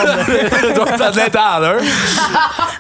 [0.97, 1.81] dat net aan hoor.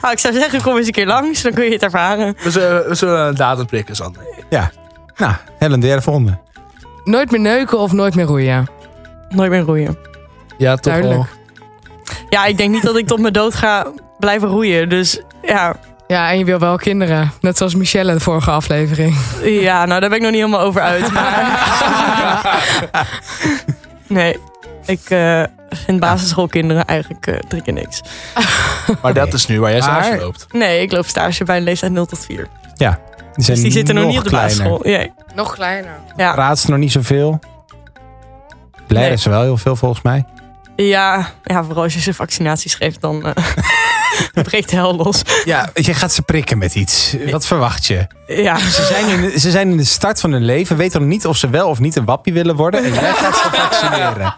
[0.01, 1.43] Ah, ik zou zeggen, kom eens een keer langs.
[1.43, 2.37] Dan kun je het ervaren.
[2.43, 4.23] We zullen, we zullen een datum prikken, Sander.
[5.17, 6.39] Nou, Helen, de derde volgende.
[7.05, 8.67] Nooit meer neuken of nooit meer roeien.
[9.29, 9.99] Nooit meer roeien.
[10.59, 11.17] Ja, toch Duidelijk.
[11.17, 11.27] wel.
[12.29, 13.87] Ja, ik denk niet dat ik tot mijn dood ga
[14.19, 14.89] blijven roeien.
[14.89, 15.77] Dus ja,
[16.07, 17.33] Ja, en je wil wel kinderen.
[17.41, 19.17] Net zoals Michelle in de vorige aflevering.
[19.43, 21.13] ja nou daar ben ik nog niet helemaal over uit.
[21.13, 22.65] Maar...
[24.07, 24.37] nee,
[24.87, 28.01] ik eh, vind basisschoolkinderen eigenlijk eh, drie keer niks.
[29.03, 30.47] Maar dat is nu waar jij Maar- stage loopt.
[30.53, 32.37] Nee, ik loop stage bij een leeftijd 0 tot 4.
[32.37, 32.45] Die,
[32.77, 32.99] zijn
[33.35, 34.57] Dus die zitten nog niet op de kleiner.
[34.57, 34.81] basisschool.
[34.93, 35.13] Nee.
[35.35, 35.95] Nog kleiner.
[36.17, 36.33] Ja.
[36.33, 37.39] Praat ze nog niet zoveel.
[38.87, 39.19] Leiden Nee.
[39.23, 40.25] ze wel heel veel volgens mij.
[40.77, 43.45] Ja, ja, vooral als je ze vaccinaties geeft, dan eh,
[44.43, 45.23] breekt de hel los.
[45.45, 47.17] Ja, je gaat ze prikken met iets.
[47.31, 48.07] Wat verwacht je?
[48.27, 51.09] Ja, Ze zijn, in de, ze zijn in de start van hun leven, weten nog
[51.09, 52.85] niet of ze wel of niet een wappie willen worden.
[52.85, 54.35] En jij gaat ze vaccineren.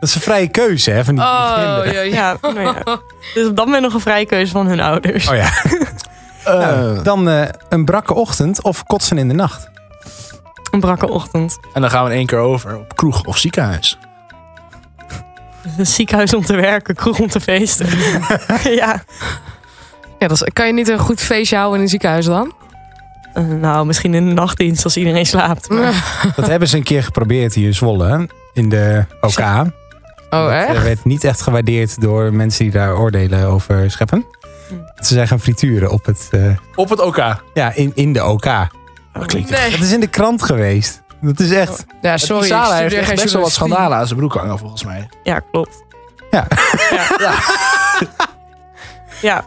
[0.00, 1.92] Dat is een vrije keuze hè, van die Oh, kinderen.
[1.94, 2.36] ja, ja.
[2.42, 3.00] ja, nou ja.
[3.34, 5.28] Dus op dat moment nog een vrije keuze van hun ouders.
[5.28, 5.48] Oh ja.
[6.44, 9.68] Eh, Nou, dan eh, een brakke ochtend of kotsen in de nacht.
[10.70, 11.58] Een brakke ochtend.
[11.72, 13.98] en dan gaan we in één keer over op kroeg of ziekenhuis.
[15.78, 17.86] Een ziekenhuis om te werken, kroeg om te feesten.
[18.80, 19.02] ja.
[20.18, 22.52] Ja, dat is, kan je niet een goed feestje houden in een ziekenhuis dan?
[23.34, 25.68] Eh, nou, misschien in de nachtdienst als iedereen slaapt.
[25.68, 26.04] maar-
[26.36, 28.06] Dat hebben ze een keer geprobeerd hier in Zwolle.
[28.08, 29.38] hè, In de OK.
[29.38, 29.64] Oh,
[30.30, 30.74] Dat echt?
[30.76, 34.24] eh, werd niet echt gewaardeerd door mensen die daar oordelen over scheppen.
[34.68, 34.74] Hm.
[35.04, 36.28] Ze zijn gaan frituren op het...
[36.30, 36.40] eh,
[36.74, 37.42] Op het OK.
[37.54, 38.44] ja, in, in de OK.
[39.12, 39.70] Dat klinkt Nee.
[39.70, 41.01] Het is in de krant geweest.
[41.22, 41.84] Dat is echt...
[42.00, 42.46] Ja, sorry.
[42.46, 45.08] Sala heeft echt geen best wel wat schandalen aan zijn broek hangen, volgens mij.
[45.22, 45.82] Ja, klopt.
[46.30, 46.46] Ja.
[47.18, 47.34] Ja.
[49.20, 49.44] ja.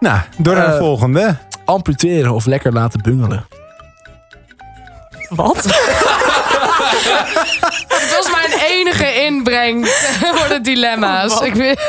[0.00, 1.36] Nou, door naar de Eh, volgende.
[1.64, 3.46] Amputeren of lekker laten bungelen.
[5.28, 5.56] Wat?
[7.88, 9.86] Het was mijn enige inbreng
[10.20, 11.40] voor de dilemma's.
[11.40, 11.80] Ik weet,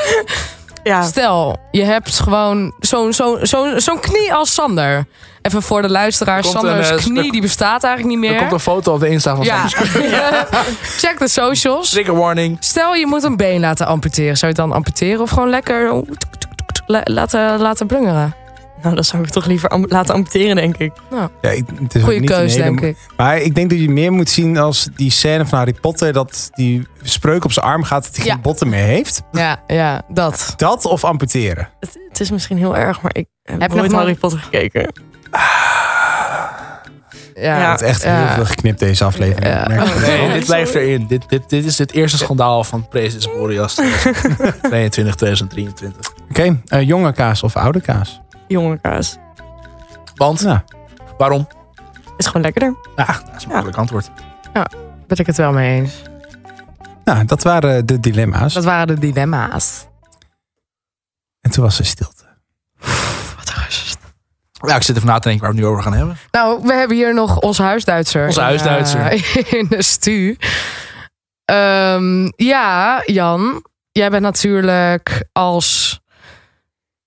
[0.84, 1.02] Ja.
[1.02, 5.06] stel, je hebt gewoon zo'n zo, zo, zo'n knie als Sander.
[5.42, 6.48] Even voor de luisteraars.
[6.48, 8.40] Er komt Sanders een, eh, knie er- die bestaat eigenlijk niet Er meer.
[8.40, 9.68] komt een foto op de Insta van ja.
[9.68, 10.48] Sander.
[11.02, 11.90] Check de socials.
[11.90, 12.58] Trigger warning.
[12.60, 14.38] Stel je moet een been laten amputeren.
[14.38, 16.04] Zou je het dan amputeren of gewoon lekker
[16.86, 18.36] la- laten, laten blungeren?
[18.82, 20.92] Nou, dan zou ik toch liever am- laten amputeren, denk ik.
[21.12, 22.98] Ja, ik- het is ook Goeie niet keus, hele- denk ik.
[23.18, 26.14] Maar ik denk dat je meer moet zien als die scène van Harry Potter...
[26.14, 28.32] dat die spreuk op zijn arm gaat dat hij Ja.
[28.34, 29.22] geen botten meer heeft.
[29.32, 30.54] Ja, ja, dat.
[30.58, 31.70] Dat of amputeren?
[31.80, 34.88] Het, het is misschien heel erg, maar ik heb, Heb nooit Harry Potter gekeken.
[37.36, 37.72] Ja, Ja.
[37.72, 38.18] Het is echt ja.
[38.26, 39.46] heel veel geknipt deze aflevering.
[39.54, 39.68] Ja.
[40.00, 41.08] Nee, dit blijft erin.
[41.08, 46.14] Dit, dit, dit is het eerste schandaal van Prezes Boreas 2022, 2023.
[46.30, 48.22] Oké, eh, jonge kaas of oude kaas?
[48.52, 49.18] Jonge kaas.
[50.16, 50.60] Want, Nou,
[51.18, 51.48] waarom?
[52.18, 52.76] Is gewoon lekkerder.
[52.96, 54.10] Ja, dat is een makkelijk antwoord.
[55.08, 56.02] Ben ik het wel mee eens.
[57.04, 58.54] nou, dat waren de dilemma's.
[58.54, 59.86] Dat waren de dilemma's.
[61.42, 62.24] En toen was er stilte.
[63.38, 63.98] Wat een rust.
[64.52, 66.18] Ja, ik zit even na te denken waar we het nu over gaan hebben.
[66.32, 68.26] Nou, we hebben hier nog onze huisduitser.
[68.28, 69.06] Onze in, huisduitser.
[69.06, 70.38] eh, in de stu.
[71.46, 73.66] Ehm, ja, Jan.
[73.92, 76.00] Jij bent natuurlijk als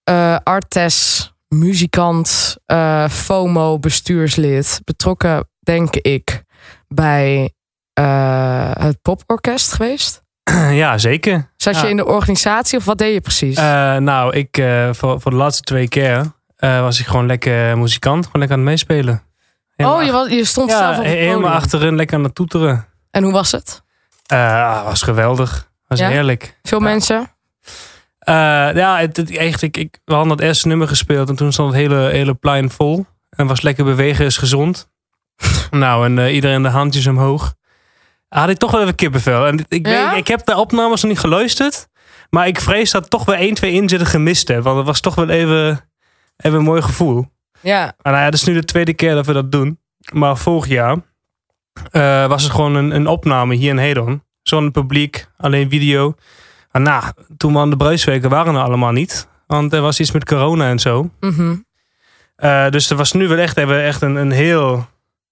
[0.04, 6.42] eh artes, muzikant, eh, FOMO bestuurslid betrokken, denk ik,
[6.88, 7.52] bij
[7.92, 10.22] eh, het poporkest geweest.
[10.70, 11.52] Ja, zeker.
[11.56, 13.56] Zat je in de organisatie of wat deed je precies?
[13.56, 14.62] Eh, nou, ik,
[14.92, 18.24] voor, voor de laatste twee keer was ik gewoon lekker muzikant.
[18.24, 19.22] Gewoon lekker aan het meespelen.
[19.76, 22.86] oh, je, was, je stond ja, zelf op het helemaal achterin lekker aan het toeteren.
[23.10, 23.82] En hoe was het?
[24.26, 25.70] Eh, was geweldig.
[25.86, 26.08] Was Ja?
[26.08, 26.58] heerlijk.
[26.62, 27.33] Veel mensen?
[28.24, 28.34] Eh,
[28.74, 31.72] ja, het, het- echt, ik, ik, we hadden het eerste nummer gespeeld en toen stond
[31.72, 33.06] het hele, hele plein vol.
[33.30, 34.90] En was lekker bewegen is gezond.
[35.70, 37.54] nou, en eh, iedereen de handjes omhoog.
[38.28, 39.46] Had ik toch wel even kippenvel.
[39.46, 40.12] En ik, Ja?
[40.14, 41.88] ik heb de opnames nog niet geluisterd.
[42.30, 44.62] Maar ik vrees dat toch wel 1, 2 in zitten gemist heb.
[44.62, 45.90] Want het was toch wel even,
[46.36, 47.26] even een mooi gevoel.
[47.60, 47.80] Ja.
[47.84, 49.78] Maar nou ja, het is nu de tweede keer dat we dat doen.
[50.12, 50.96] Maar vorig jaar
[51.90, 54.22] eh, was het gewoon een, een opname hier in Hedon.
[54.42, 56.14] Zonder publiek, alleen video.
[56.74, 57.04] Maar nou,
[57.36, 59.28] toen we aan de bruisweken waren er allemaal niet.
[59.46, 61.10] Want er was iets met corona en zo.
[61.20, 61.56] Mhm.
[62.36, 64.86] Eh, dus er was nu wel echt, even echt een, een heel,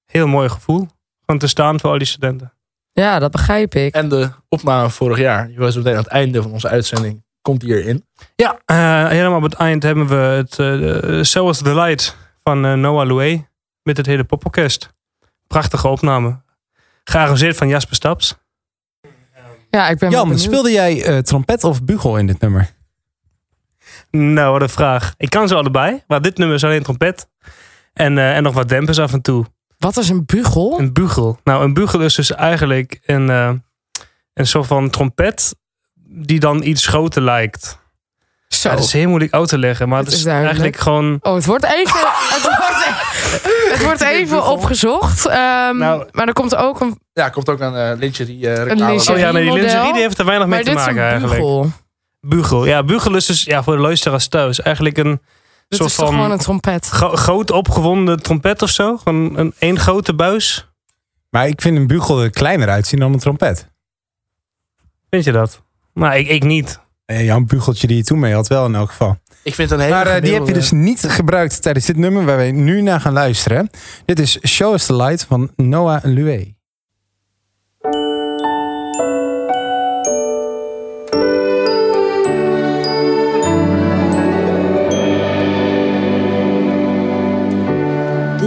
[0.07, 0.89] heel mooi gevoel.
[1.21, 2.53] Gewoon te staan voor al die studenten.
[2.93, 3.95] Ja, dat begrijp ik.
[3.95, 7.63] En de opname vorig jaar, die was meteen aan het einde van onze uitzending, komt
[7.63, 8.07] hierin.
[8.37, 12.65] Ja, eh, helemaal op het eind hebben we het uh, So Was The Light van
[12.65, 13.49] eh, Noah Loué.
[13.83, 14.89] Met het hele poporkest.
[15.47, 16.43] Prachtige opname.
[17.05, 18.37] Gearrangeerd van Jasper Staps.
[19.77, 22.71] Ja, ik ben Jan, speelde jij eh, trompet of bugel in dit nummer?
[24.11, 25.15] Nou, wat een vraag.
[25.17, 26.03] Ik kan ze allebei.
[26.07, 27.29] Maar dit nummer is alleen trompet.
[27.93, 29.45] En, eh, en nog wat dempers af en toe.
[29.79, 30.79] Wat is een bugel?
[30.79, 31.39] Een bugel.
[31.45, 33.53] Nou, een bugel is dus eigenlijk een, eh,
[34.35, 35.57] een soort van trompet.
[36.09, 37.79] Die dan iets groter lijkt.
[38.49, 38.69] Zo.
[38.69, 39.89] Ja, dat is heel moeilijk uit te leggen.
[39.89, 41.19] Maar Het het, is is, eigenlijk gewoon...
[41.23, 42.01] Oh, het wordt even,
[43.73, 45.27] het wordt, even opgezocht.
[45.27, 46.09] Ehm, Nou.
[46.13, 47.01] maar er komt ook een.
[47.13, 48.91] Ja, komt ook een uh, lingerie uh, reclame.
[48.91, 49.13] lingerie.
[49.15, 51.03] Oh ja, nee, die lingerie die heeft er weinig mee Maar te dit is maken
[51.03, 51.41] een eigenlijk.
[51.41, 51.71] bugel.
[52.21, 52.67] Bugel.
[52.67, 55.21] Ja, bugel is dus ja, voor de luisteraars thuis eigenlijk een
[55.69, 56.87] Dit soort is toch van gewoon een trompet.
[56.89, 58.97] gro- groot opgewonden trompet of zo.
[58.97, 60.69] Gewoon een één grote buis.
[61.31, 63.71] Maar ik vind een bugel er kleiner uitzien dan een trompet.
[65.11, 65.63] Vind je dat?
[65.95, 66.81] Nou, ik, ik niet.
[67.05, 69.17] Eh, jouw bugeltje die je toen mee had wel in elk geval.
[69.43, 71.87] Ik vind het een hele Maar eh, die heb je gemiddelde- dus niet gebruikt tijdens
[71.87, 73.71] dit nummer waar wij nu naar gaan luisteren.
[74.05, 76.05] Dit is Show Us The Light van Noah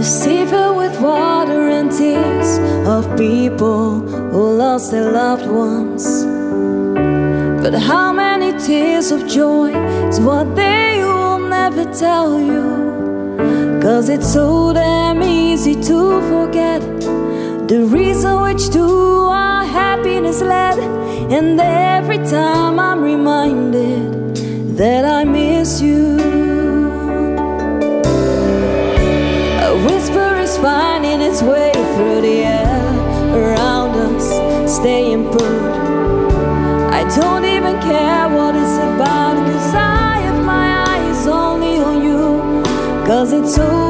[0.02, 6.04] sea filled with water and tears of people who lost their loved ones.
[7.68, 9.74] But how many tears of joy
[10.06, 13.80] is what they will never tell you?
[13.82, 16.80] Cause it's so damn easy to forget
[17.66, 20.78] the reason which to our happiness led.
[21.32, 24.36] And every time I'm reminded
[24.76, 26.20] that I miss you.
[29.68, 32.84] A whisper is finding its way through the air
[33.34, 35.75] around us, staying put.
[37.86, 42.64] Care what it's about, cause I have my eyes only on you.
[43.06, 43.85] Cause it's so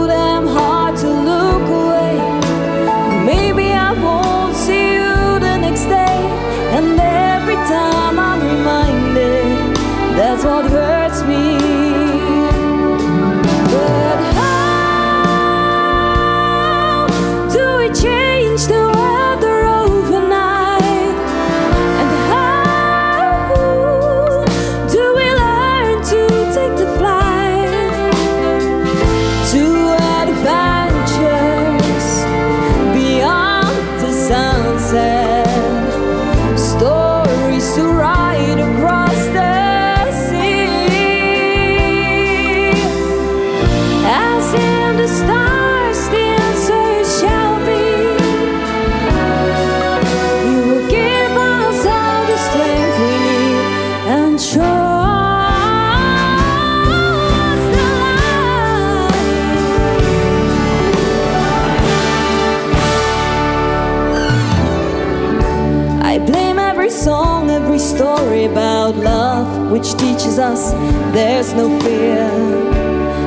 [70.38, 70.72] us
[71.12, 72.28] there's no fear.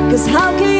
[0.10, 0.79] Cause how can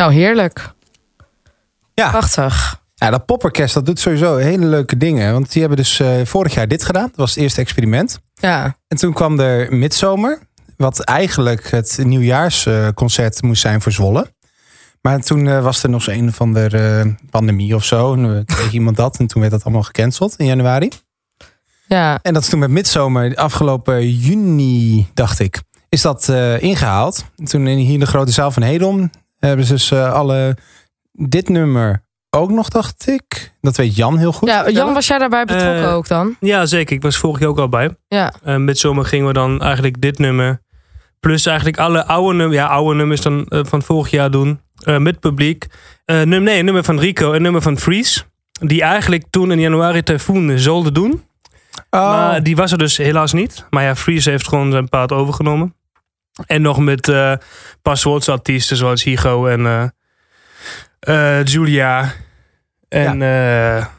[0.00, 0.72] Nou, heerlijk.
[1.94, 2.10] Ja.
[2.10, 2.80] Prachtig.
[2.94, 5.32] Ja, dat popperkerst dat doet sowieso hele leuke dingen.
[5.32, 7.06] Want die hebben dus eh, vorig jaar dit gedaan.
[7.06, 8.20] Dat was het eerste experiment.
[8.34, 8.76] Ja.
[8.88, 10.38] En toen kwam er Midzomer.
[10.76, 14.32] Wat eigenlijk het nieuwjaarsconcert moest zijn voor Zwolle.
[15.00, 18.12] Maar toen eh, was er nog zo'n een of andere eh, pandemie of zo.
[18.12, 19.18] En uh, kreeg iemand dat.
[19.18, 20.90] En toen werd dat allemaal gecanceld in januari.
[21.86, 22.18] Ja.
[22.22, 27.24] En dat is toen met Midzomer afgelopen juni, dacht ik, is dat eh, ingehaald.
[27.36, 30.56] En toen in, hier de grote zaal van Hedon hebben ze dus eh, alle
[31.12, 33.52] dit nummer ook nog, dacht ik.
[33.60, 34.48] Dat weet Jan heel goed.
[34.48, 36.36] ja, Jan, was jij daarbij betrokken Eh, ook dan?
[36.40, 36.96] Ja, zeker.
[36.96, 37.96] Ik was vorig jaar ook al bij.
[38.08, 38.32] Ja.
[38.46, 40.60] Uh, met zomer gingen we dan eigenlijk dit nummer.
[41.20, 42.58] Plus eigenlijk alle oude nummers.
[42.60, 44.60] Ja, oude nummers dan eh, van vorig jaar doen.
[44.84, 45.66] eh, met publiek.
[46.04, 48.22] Eh, num nee, een nummer van Rico en een nummer van Freeze.
[48.60, 51.22] Die eigenlijk toen in januari Typhoon zouden doen.
[51.90, 53.64] Oh, Maar die was er dus helaas niet.
[53.70, 55.74] Maar ja, Freeze heeft gewoon zijn paard overgenomen.
[56.46, 57.34] En nog met eh
[57.82, 62.12] paswoordsartiesten zoals Higo en eh, eh, Julia.
[62.88, 63.90] En ja,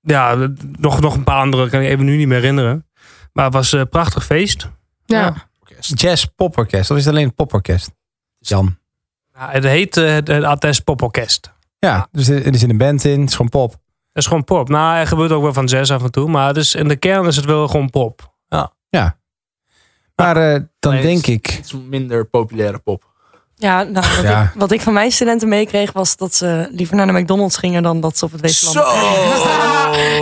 [0.00, 2.86] ja nog, nog een paar andere kan ik even nu niet meer herinneren.
[3.32, 4.68] Maar het was een prachtig feest.
[5.04, 5.48] Ja.
[5.78, 6.90] Jazz Poporkest.
[6.90, 7.90] Of is het alleen het Poporkest?
[8.38, 8.78] Jan.
[9.34, 11.52] Ja, het heet het, het Ates Pop Orkest.
[11.78, 13.20] Ja, dus er zit een band in.
[13.20, 13.70] Het is gewoon pop.
[13.72, 14.68] Het is gewoon pop.
[14.68, 16.28] Nou, er gebeurt ook wel van jazz af en toe.
[16.28, 18.34] Maar het is, in de kern is het wel gewoon pop.
[20.16, 21.58] Maar eh, dan Nee, denk het ik...
[21.58, 23.12] Iets minder populaire pop.
[23.56, 24.42] Ja, nou, wat, Ja.
[24.42, 27.82] Ik, wat ik van mijn studenten meekreeg was dat ze liever naar de McDonald's gingen
[27.82, 28.86] dan dat ze op het Weesland.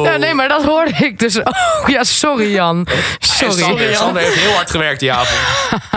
[0.02, 1.84] Ja, nee, maar dat hoorde ik dus ook.
[1.86, 2.86] Ja, sorry Jan.
[3.18, 3.62] Sorry.
[3.62, 5.40] Sander, Sander heeft heel hard gewerkt die avond.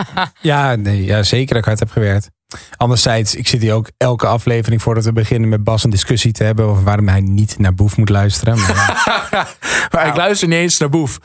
[0.40, 2.30] Ja, nee, ja, zeker dat ik hard heb gewerkt.
[2.76, 6.44] Anderzijds, ik zit hier ook elke aflevering voordat we beginnen met Bas een discussie te
[6.44, 8.58] hebben over waarom hij niet naar Boef moet luisteren.
[8.58, 9.06] Maar,
[9.92, 11.18] Maar ik luister niet eens naar Boef.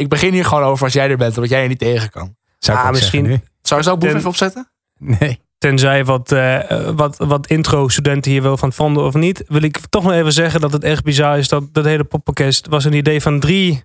[0.00, 2.36] Ik begin hier gewoon over als jij er bent, omdat jij er niet tegen kan.
[2.58, 4.70] zou ik Ah, misschien- zeggen Zou je zo Boef even opzetten?
[4.98, 5.40] Nee.
[5.58, 9.44] Tenzij wat, eh, wat, wat intro-studenten hier wel van vonden of niet.
[9.48, 11.48] Wil ik toch nog even zeggen dat het echt bizar is.
[11.48, 13.82] Dat dat hele poporkest was een idee van drie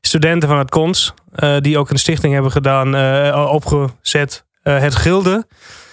[0.00, 1.14] studenten van het KONS.
[1.34, 4.44] eh, die ook een stichting hebben gedaan, eh, opgezet.
[4.62, 5.46] Eh, het Gilde.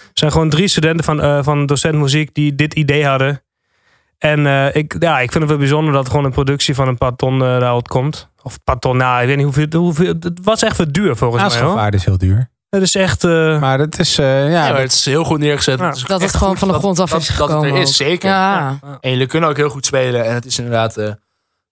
[0.08, 3.42] Het zijn gewoon drie studenten van, eh, van docent muziek die dit idee hadden.
[4.18, 6.98] En eh, ik, ja, ik vind het wel bijzonder dat gewoon een productie van een
[6.98, 8.28] paar ton eh daaruit komt.
[8.46, 9.80] Of paar ton, nou, ik weet niet hoeveel.
[9.80, 11.50] hoeveel het was echt wat duur volgens mij.
[11.52, 12.50] Aanschafwaarde is heel duur.
[12.70, 13.24] Het is echt.
[13.24, 15.78] eh, Maar het is, eh, ja, Ja, maar dat- het is heel goed neergezet.
[15.78, 15.86] Ja.
[15.86, 17.66] Het is Dat het gewoon van de dat- grond af dat, is dat gekomen.
[17.68, 18.28] het er is, zeker.
[18.30, 18.78] Ja.
[19.00, 20.24] En jullie kunnen ook heel goed spelen.
[20.24, 20.96] En het is inderdaad...
[20.96, 21.16] eh, het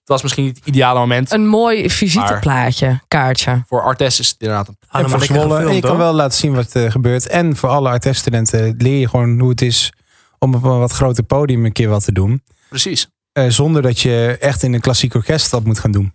[0.05, 1.33] was misschien niet het ideale moment.
[1.33, 3.63] Een mooi visiteplaatje, kaartje.
[3.67, 5.55] Voor Artes is het inderdaad een en allemaal voor Zwolle.
[5.55, 7.27] Gefilmd, je kan wel laten zien wat er gebeurt.
[7.29, 9.93] En voor alle arteststudenten leer je gewoon hoe het is
[10.39, 12.43] om op een wat groter podium een keer wat te doen.
[12.69, 13.07] Precies.
[13.33, 16.15] Eh, zonder dat je echt in een klassiek orkest dat moet gaan doen.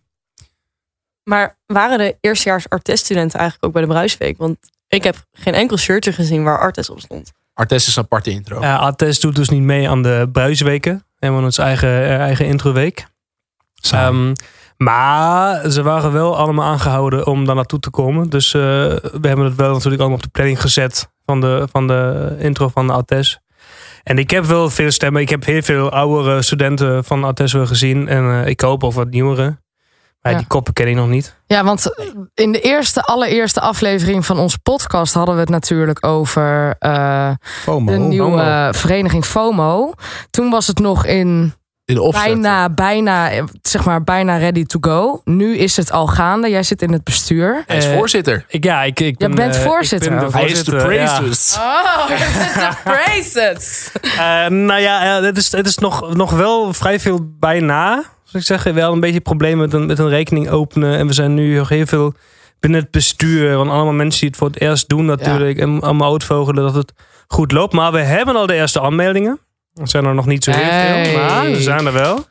[1.28, 4.38] Maar waren de eerstejaars arteststudenten eigenlijk ook bij de Bruisweek?
[4.38, 7.32] Want ik heb geen enkel shirtje gezien waar Artes op stond.
[7.54, 8.62] Artes is een aparte intro.
[8.62, 11.06] Ja, Artes doet dus niet mee aan de Bruisweken.
[11.16, 13.06] Helemaal onze eigen, eh, eigen introweek.
[13.92, 14.34] Ehm,
[14.78, 18.30] Maar ze waren wel allemaal aangehouden om daar naartoe te komen.
[18.30, 21.88] Dus eh, we hebben het wel natuurlijk allemaal op de planning gezet van de, van
[21.88, 23.40] de intro van de Ates.
[24.04, 25.22] En ik heb wel veel stemmen.
[25.22, 28.08] Ik heb heel veel oudere studenten van Ates wel gezien.
[28.08, 29.58] En eh, ik hoop op wat nieuwere.
[30.32, 30.38] Ja.
[30.38, 31.36] die koppen ken ik nog niet.
[31.46, 31.92] Ja, want
[32.34, 37.92] in de eerste, allereerste aflevering van onze podcast hadden we het natuurlijk over eh, FOMO.
[37.92, 38.72] de nieuwe FOMO.
[38.72, 39.94] vereniging FOMO.
[40.30, 41.54] Toen was het nog in
[41.86, 45.22] In bijna, bijna, zeg maar, bijna ready to go.
[45.24, 46.50] Nu is het al gaande.
[46.50, 47.64] Jij zit in het bestuur.
[47.68, 48.46] Hij is Eh, voorzitter.
[48.48, 50.32] Ik, ja, ik, ik ben, bent eh, voorzitter Ik ben ook.
[50.32, 50.84] de Hij is de ja.
[50.84, 51.58] praises.
[51.60, 52.08] Oh,
[52.70, 53.92] de praises.
[54.02, 58.04] Eh, nou ja, het is, het is nog, nog wel vrij veel bijna.
[58.32, 60.98] Ik zeg, wel een beetje problemen met een, met een rekening openen.
[60.98, 62.14] En we zijn nu nog heel veel
[62.60, 63.56] binnen het bestuur.
[63.58, 65.60] Want allemaal mensen die het voor het eerst doen natuurlijk.
[65.60, 66.94] En allemaal uitvogelen dat het
[67.28, 67.74] goed loopt.
[67.74, 69.40] Maar we hebben al de eerste aanmeldingen.
[69.74, 71.06] Er zijn er nog niet zo heel Hey.
[71.06, 72.26] veel, maar ze zijn er wel.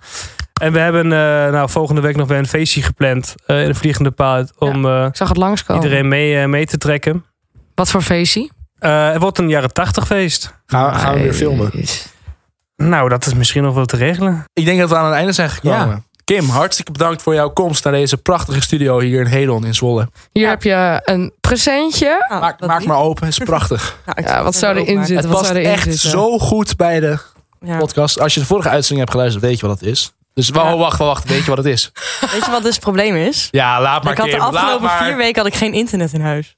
[0.61, 1.19] En we hebben eh,
[1.53, 4.53] nou, volgende week nog weer een feestje gepland eh, in een vliegende paard.
[4.59, 5.83] Om eh, Ik zag het langskomen.
[5.83, 7.25] iedereen mee, mee te trekken.
[7.75, 8.51] Wat voor feestje?
[8.79, 10.55] Eh, het wordt een jaren tachtig feest.
[10.67, 11.71] Gaan, we- gaan we weer filmen.
[12.77, 14.45] Nou, dat is misschien nog wel te regelen.
[14.53, 15.89] Ik denk dat we aan het einde zijn gekomen.
[15.89, 16.03] Ja.
[16.25, 20.09] Kim, hartstikke bedankt voor jouw komst naar deze prachtige studio hier in Hedon in Zwolle.
[20.33, 22.25] Hier heb je een presentje.
[22.29, 23.99] Nou, maak dat maak maar open, het is prachtig.
[24.15, 25.17] Ja, wat zou erin zitten?
[25.17, 26.11] het Wat past zou echt zitten?
[26.11, 27.19] zo goed bij de
[27.61, 27.77] Ja.
[27.79, 28.21] podcast.
[28.21, 30.13] Als je de vorige uitzending hebt geluisterd, weet je wat het is.
[30.35, 30.73] Dus wa- Ja.
[30.75, 31.91] oh, wacht, wacht, wacht, weet je wat het is?
[32.33, 33.49] Weet je wat dus het probleem is?
[33.51, 35.05] Ja, laat maar ik had de Kim, afgelopen maar.
[35.05, 36.57] vier weken had ik geen internet in huis.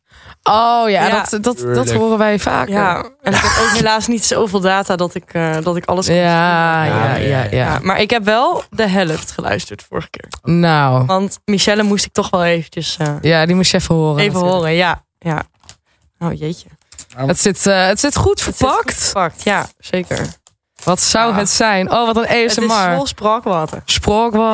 [0.49, 1.25] Oh ja, Ja.
[1.31, 2.73] dat, dat, dat horen wij vaker.
[2.75, 6.07] Ja, en ik heb ook helaas niet zoveel data dat ik, eh, dat ik alles
[6.07, 7.49] kan Ja, ja, ja, ja.
[7.51, 10.29] Ja, maar ik heb wel de helft geluisterd vorige keer.
[10.43, 14.19] Nou, Want Michelle moest ik toch wel eventjes eh, ja, die moest je even horen.
[14.23, 14.55] even natuurlijk.
[14.57, 14.75] horen.
[14.75, 15.43] Ja, ja.
[16.19, 16.69] Oh jeetje.
[17.17, 18.95] Het zit, eh, het zit goed Het zit goed verpakt.
[19.03, 20.27] verpakt, ja, zeker.
[20.85, 21.39] Wat zou Ja.
[21.39, 21.91] het zijn?
[21.93, 22.95] Oh, wat een Het is ASMR.
[22.95, 23.83] vol spraakwater.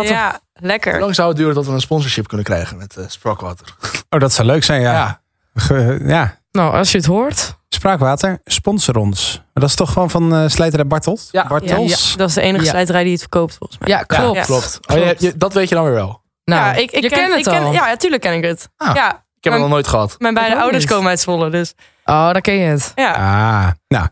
[0.03, 1.01] Ja, Hoe lekker.
[1.01, 3.75] lang zou het duren dat we een sponsorship kunnen krijgen met uh, Sprookwater?
[4.11, 4.93] Oh, dat zou leuk zijn, ja.
[4.93, 5.23] Ja.
[5.55, 6.39] Ge- ja.
[6.51, 7.57] Nou, als je het hoort.
[7.69, 9.37] Spraakwater, sponsor ons.
[9.37, 11.29] Maar dat is toch gewoon van eh Slijterij Bartels?
[11.31, 11.47] Ja.
[11.47, 12.17] Bartels?
[12.17, 12.71] Dat is de enige Ja.
[12.71, 13.89] slijterij die het verkoopt volgens mij.
[13.89, 14.37] Ja, klopt.
[14.37, 14.43] Ja.
[14.45, 14.81] Klopt.
[14.87, 16.23] Oh, je, je- dat weet je dan weer wel.
[16.45, 17.73] Nou, ja, ik, ik je ken, kent het ik ken.
[17.73, 18.69] Ja, natuurlijk ken ik het.
[18.77, 18.95] Ah.
[18.95, 20.15] Ja, Ik heb het nog nooit gehad.
[20.19, 20.93] mijn beide ouders niet.
[20.93, 22.93] komen uit Zwolle, dus Oh, dan ken je het.
[22.95, 23.13] ja.
[23.13, 24.07] Ah, nou.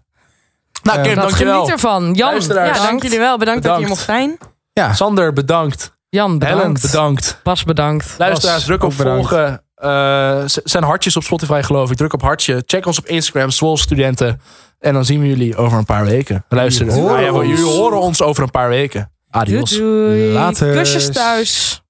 [0.83, 1.55] Nou, Kim, Dat dankjewel.
[1.57, 2.13] geniet ervan.
[2.15, 3.03] Jan, ja, dank bedankt.
[3.03, 3.39] jullie wel.
[3.39, 4.07] Bedankt, dat je Bedankt.
[4.07, 4.39] hier mocht zijn.
[4.73, 5.97] Ja, Sander, bedankt.
[6.09, 6.83] Jan, Helen, bedankt.
[6.83, 7.41] bedankt.
[7.43, 8.15] Bas, bedankt.
[8.19, 9.29] Luisteraars, Bas, druk op bedankt.
[9.29, 9.65] volgen.
[9.83, 11.97] Eh, zijn hartjes op Spotify geloof ik.
[11.97, 12.63] Druk op hartje.
[12.67, 14.41] Check ons op Instagram, Swol Studenten.
[14.79, 16.45] En dan zien we jullie over een paar weken.
[16.49, 17.49] Luister, Jullie horen nou ja, ons.
[17.49, 19.11] jullie horen ons over een paar weken.
[19.31, 19.71] Doei, Adios.
[19.71, 20.33] doei.
[20.33, 20.73] Later.
[20.73, 21.83] Kusjes thuis.